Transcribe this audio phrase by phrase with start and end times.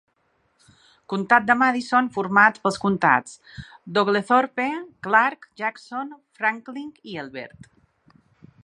[1.13, 3.37] Comtat de Madison format pels comtats
[3.97, 4.67] de Oglethorpe,
[5.09, 7.73] Clarke, Jackson, Franklin i Elbert.